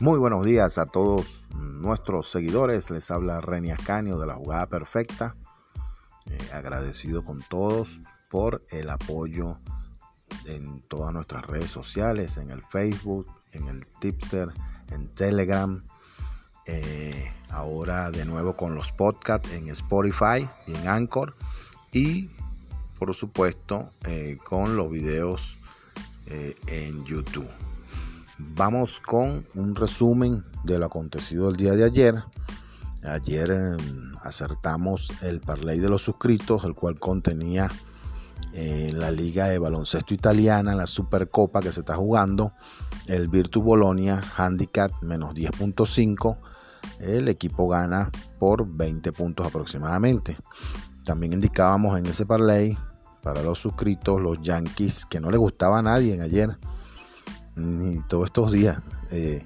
[0.00, 2.88] Muy buenos días a todos nuestros seguidores.
[2.88, 5.36] Les habla Reni Ascanio de la Jugada Perfecta.
[6.24, 8.00] Eh, agradecido con todos
[8.30, 9.58] por el apoyo
[10.46, 14.48] en todas nuestras redes sociales, en el Facebook, en el Tipster,
[14.88, 15.84] en Telegram.
[16.64, 21.36] Eh, ahora de nuevo con los podcasts en Spotify y en Anchor.
[21.92, 22.30] Y
[22.98, 25.58] por supuesto eh, con los videos
[26.68, 27.50] en YouTube.
[28.56, 32.14] Vamos con un resumen de lo acontecido el día de ayer.
[33.02, 37.70] Ayer em, acertamos el parlay de los suscritos, el cual contenía
[38.54, 42.52] eh, la liga de baloncesto italiana, la Supercopa que se está jugando,
[43.06, 46.38] el Virtus Bolonia Handicap menos 10.5.
[46.98, 50.38] El equipo gana por 20 puntos aproximadamente.
[51.04, 52.76] También indicábamos en ese parlay
[53.22, 56.56] para los suscritos los Yankees que no le gustaba a nadie en ayer
[58.08, 58.78] todos estos días.
[59.10, 59.44] Eh,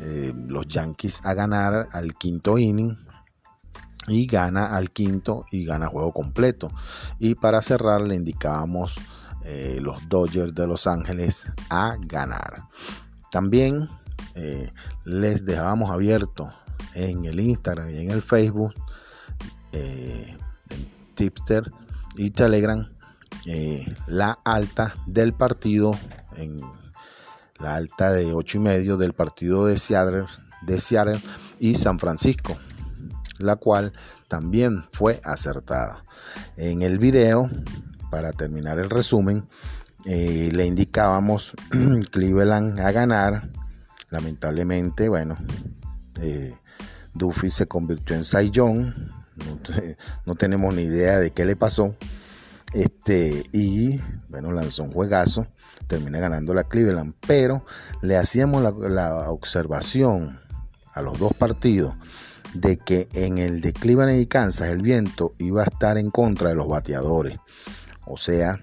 [0.00, 2.96] eh, los Yankees a ganar al quinto inning
[4.08, 6.70] y gana al quinto y gana juego completo.
[7.18, 8.96] Y para cerrar le indicábamos
[9.44, 12.64] eh, los Dodgers de Los Ángeles a ganar.
[13.30, 13.88] También
[15.04, 16.52] les dejábamos abierto
[16.94, 18.74] en el Instagram y en el Facebook,
[19.72, 20.38] en
[21.14, 21.72] Tipster
[22.16, 22.86] y Telegram,
[24.06, 25.92] la alta del partido
[26.36, 26.60] en
[27.60, 30.26] la alta de 8 y medio del partido de Seattle,
[30.62, 31.20] de Seattle
[31.58, 32.56] y San Francisco,
[33.38, 33.92] la cual
[34.28, 36.04] también fue acertada.
[36.56, 37.50] En el video,
[38.10, 39.46] para terminar el resumen,
[40.04, 41.54] eh, le indicábamos
[42.10, 43.50] Cleveland a ganar.
[44.10, 45.36] Lamentablemente, bueno,
[46.20, 46.54] eh,
[47.14, 49.12] Duffy se convirtió en Saiyón.
[49.36, 49.60] No,
[50.24, 51.96] no, tenemos ni idea de qué le pasó.
[52.76, 55.46] Este, y bueno, lanzó un juegazo
[55.86, 57.64] termina ganando la Cleveland, pero
[58.02, 60.38] le hacíamos la, observación
[60.92, 61.94] a los dos partidos
[62.52, 66.50] de que en el de Cleveland y Kansas el viento iba a estar en contra
[66.50, 67.38] de los bateadores.
[68.04, 68.62] O sea,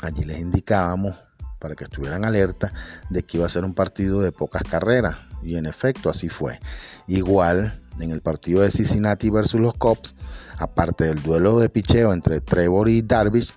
[0.00, 1.14] allí les indicábamos
[1.60, 2.72] para que estuvieran alerta
[3.08, 5.16] de que iba a ser un partido de pocas carreras.
[5.44, 6.58] Y en efecto así fue.
[7.06, 10.14] Igual en el partido de Cincinnati versus los Cubs,
[10.62, 13.52] aparte del duelo de picheo entre Trevor y Darvish,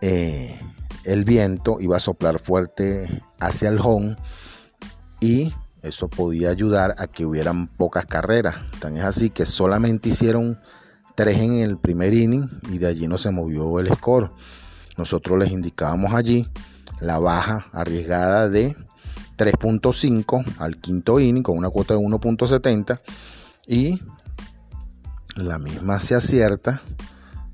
[0.00, 0.60] eh,
[1.04, 4.16] el viento iba a soplar fuerte hacia el home
[5.20, 8.56] y eso podía ayudar a que hubieran pocas carreras.
[8.78, 10.58] Tan es así que solamente hicieron
[11.14, 14.30] tres en el primer inning y de allí no se movió el score.
[14.96, 16.48] Nosotros les indicábamos allí
[17.00, 18.76] la baja arriesgada de
[19.36, 23.00] 3.5 al quinto inning con una cuota de 1.70
[23.66, 24.00] y
[25.36, 26.80] la misma se acierta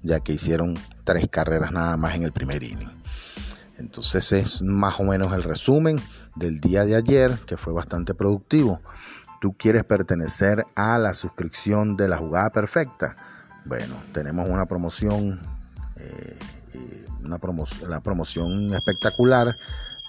[0.03, 2.91] ya que hicieron tres carreras nada más en el primer inning.
[3.79, 6.01] Entonces es más o menos el resumen
[6.37, 8.81] del día de ayer, que fue bastante productivo.
[9.41, 13.17] ¿Tú quieres pertenecer a la suscripción de la jugada perfecta?
[13.65, 15.41] Bueno, tenemos una promoción,
[15.97, 16.39] eh,
[17.25, 17.39] una
[17.89, 19.55] la promoción espectacular.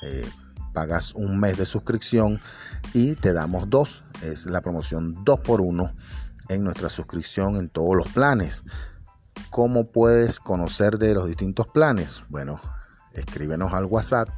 [0.04, 0.28] Eh,
[0.74, 2.40] pagas un mes de suscripción
[2.94, 4.04] y te damos dos.
[4.22, 5.92] Es la promoción 2 por 1
[6.53, 8.63] en nuestra suscripción en todos los planes.
[9.50, 12.23] ¿Cómo puedes conocer de los distintos planes?
[12.29, 12.59] Bueno,
[13.13, 14.29] escríbenos al WhatsApp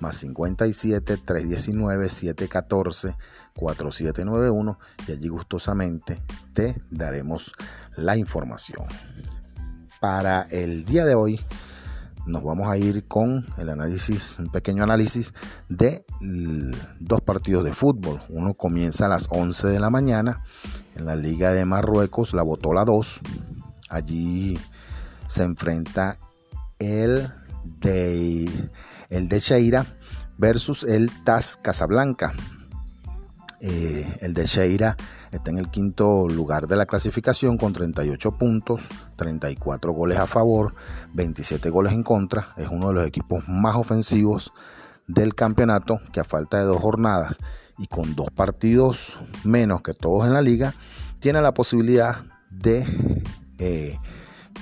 [0.00, 3.16] más 57 319 714
[3.54, 6.20] 4791 y allí gustosamente
[6.52, 7.52] te daremos
[7.96, 8.86] la información.
[10.00, 11.40] Para el día de hoy
[12.26, 15.34] nos vamos a ir con el análisis, un pequeño análisis
[15.68, 16.04] de
[17.00, 18.22] dos partidos de fútbol.
[18.28, 20.44] Uno comienza a las 11 de la mañana
[20.96, 23.20] en la Liga de Marruecos, la Botola 2.
[23.88, 24.58] Allí
[25.26, 26.18] se enfrenta
[26.78, 27.28] el
[27.80, 28.50] de,
[29.08, 29.86] el de Sheira
[30.38, 32.32] versus el TAS Casablanca.
[33.60, 34.96] Eh, el de Sheira
[35.30, 38.82] está en el quinto lugar de la clasificación con 38 puntos,
[39.16, 40.74] 34 goles a favor,
[41.12, 42.52] 27 goles en contra.
[42.56, 44.52] Es uno de los equipos más ofensivos
[45.06, 47.38] del campeonato que a falta de dos jornadas
[47.80, 50.74] y con dos partidos menos que todos en la liga,
[51.18, 52.16] tiene la posibilidad
[52.50, 52.84] de
[53.58, 53.98] eh,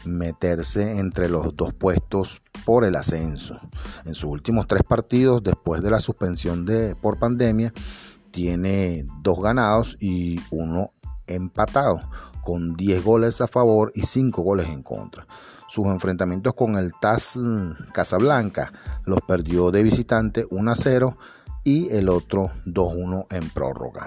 [0.04, 3.60] meterse entre los dos puestos por el ascenso.
[4.04, 7.72] En sus últimos tres partidos, después de la suspensión de, por pandemia,
[8.30, 10.92] tiene dos ganados y uno
[11.26, 12.00] empatado,
[12.42, 15.26] con 10 goles a favor y 5 goles en contra.
[15.68, 17.38] Sus enfrentamientos con el TAS
[17.92, 18.72] Casablanca
[19.04, 21.18] los perdió de visitante 1 a 0
[21.62, 24.06] y el otro 2-1 en prórroga.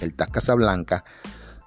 [0.00, 1.04] El TAS Casablanca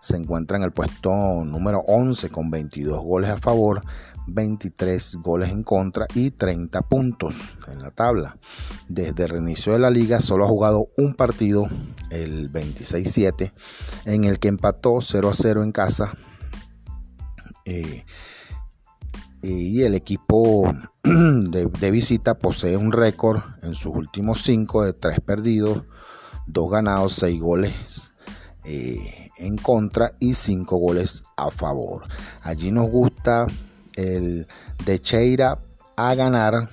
[0.01, 3.81] se encuentra en el puesto número 11 con 22 goles a favor,
[4.28, 8.38] 23 goles en contra y 30 puntos en la tabla.
[8.88, 11.68] Desde el reinicio de la liga solo ha jugado un partido,
[12.10, 13.52] el 26-7,
[14.06, 16.14] en el que empató 0 a 0 en casa.
[17.66, 18.04] Eh,
[19.42, 20.72] y el equipo
[21.04, 25.84] de, visita posee un récord en sus últimos 5 de 3 perdidos,
[26.48, 28.12] 2 ganados, 6 goles
[28.64, 32.04] eh, en contra y 5 goles a favor.
[32.42, 33.48] Allí nos gusta
[33.95, 34.48] el
[34.86, 35.56] de Cheira
[35.95, 36.69] a ganar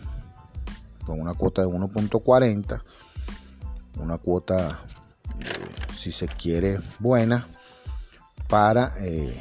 [1.05, 2.83] con una cuota de 1.40,
[3.99, 4.69] una cuota,
[5.41, 7.47] eh, si se quiere, buena
[8.49, 9.33] para eh,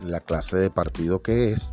[0.00, 1.72] la clase de partido que es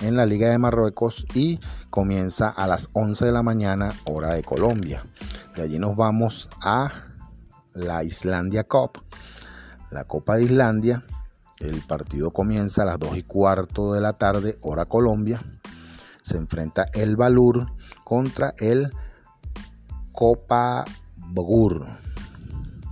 [0.00, 1.60] en la Liga de Marruecos y
[1.90, 5.04] comienza a las 11 de la mañana hora de Colombia.
[5.56, 6.92] De allí nos vamos a
[7.74, 9.02] la Islandia Cup,
[9.90, 11.04] la Copa de Islandia.
[11.60, 15.42] El partido comienza a las 2 y cuarto de la tarde hora Colombia.
[16.22, 17.72] Se enfrenta el Balur
[18.04, 18.92] contra el
[20.12, 20.84] Copa
[21.16, 21.84] Bogur.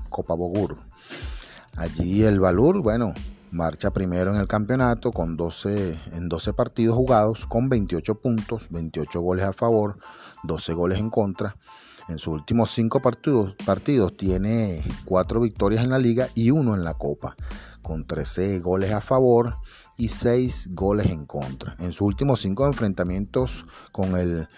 [0.08, 0.76] Copa Bogur.
[1.76, 3.14] Allí el Balur, bueno,
[3.52, 9.20] marcha primero en el campeonato con 12, en 12 partidos jugados con 28 puntos, 28
[9.20, 9.96] goles a favor,
[10.42, 11.54] 12 goles en contra.
[12.08, 16.84] En sus últimos 5 partidos, partidos tiene 4 victorias en la liga y 1 en
[16.84, 17.36] la copa,
[17.86, 19.58] con 13 goles a favor
[19.96, 21.76] y 6 goles en contra.
[21.78, 24.48] En sus últimos 5 enfrentamientos con el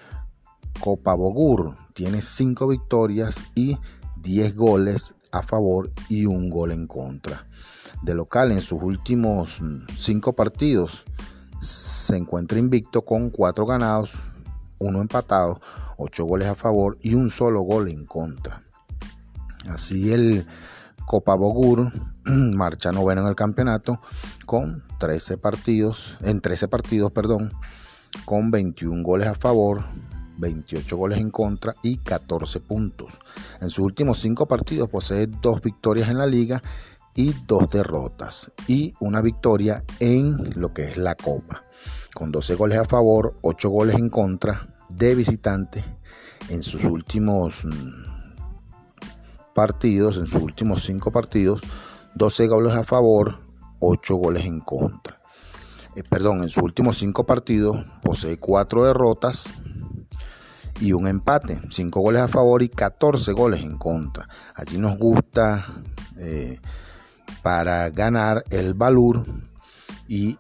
[0.81, 3.77] Copa Bogur tiene 5 victorias y
[4.23, 7.47] 10 goles a favor y 1 gol en contra
[8.03, 9.61] de local en sus últimos
[9.97, 11.05] cinco partidos
[11.61, 14.23] se encuentra invicto con cuatro ganados,
[14.79, 15.61] uno empatado,
[15.97, 18.63] ocho goles a favor y un solo gol en contra.
[19.69, 20.47] Así el
[21.09, 21.91] Copa Bogur
[22.27, 23.99] marcha noveno en el campeonato
[24.45, 27.51] con 13 partidos, en 13 partidos, perdón,
[28.27, 29.83] con 21 goles a favor,
[30.37, 33.21] 28 goles en contra y 14 puntos.
[33.63, 36.63] En sus últimos cinco partidos posee dos victorias en la liga
[37.15, 41.65] y dos derrotas y una victoria en lo que es la Copa,
[42.15, 45.83] con 12 goles a favor, 8 goles en contra de visitante
[46.51, 48.08] en sus últimos mm,
[49.59, 51.63] partidos, en sus últimos 5 partidos,
[52.15, 53.41] 12 goles a favor,
[53.81, 55.21] 8 goles en contra.
[55.97, 59.53] Eh, perdón, en sus últimos 5 partidos posee 4 derrotas
[60.79, 64.29] y un empate, 5 goles a favor y 14 goles en contra.
[64.55, 65.67] Allí nos gusta
[66.19, 66.61] eh,
[67.43, 69.25] para ganar el Valur
[70.07, 70.39] y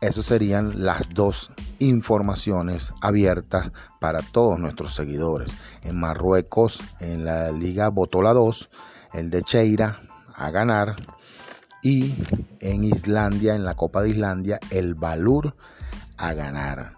[0.00, 3.70] esas serían las dos informaciones abiertas
[4.00, 5.52] para todos nuestros seguidores.
[5.82, 8.70] En Marruecos, en la Liga Botola 2,
[9.14, 10.00] el de Cheira
[10.34, 10.96] a ganar.
[11.82, 12.14] Y
[12.60, 15.54] en Islandia, en la Copa de Islandia, el Valur
[16.16, 16.94] a ganar.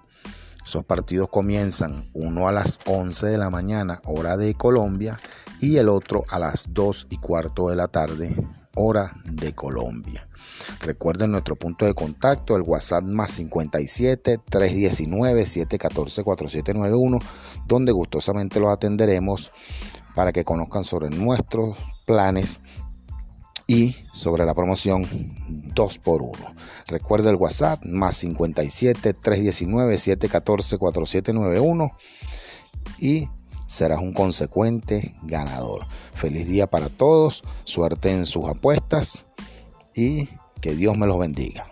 [0.65, 5.19] Esos partidos comienzan uno a las 11 de la mañana, hora de Colombia,
[5.61, 8.37] y el otro a las 2 y cuarto de la tarde,
[8.75, 10.28] hora de Colombia.
[10.81, 17.19] Recuerden nuestro punto de contacto, el WhatsApp más 57 319 714 4791,
[17.67, 19.51] donde gustosamente los atenderemos
[20.15, 21.77] para que conozcan sobre nuestros
[22.07, 22.61] planes
[23.69, 25.05] y sobre la promoción
[25.75, 26.55] 2x1.
[26.87, 31.93] Recuerda el WhatsApp más 57 319 714 4791
[32.99, 33.29] y
[33.67, 35.87] serás un consecuente ganador.
[36.15, 39.27] Feliz día para todos, suerte en sus apuestas
[39.99, 40.29] y
[40.61, 41.67] que Dios me los bendiga.